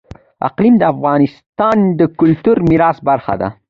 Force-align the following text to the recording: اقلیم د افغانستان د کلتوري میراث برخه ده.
اقلیم 0.47 0.75
د 0.77 0.83
افغانستان 0.93 1.77
د 1.99 2.01
کلتوري 2.19 2.63
میراث 2.69 2.97
برخه 3.09 3.33
ده. 3.41 3.49